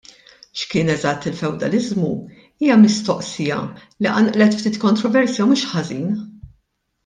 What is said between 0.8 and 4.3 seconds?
eżatt il-fewdaliżmu hija mistoqsija li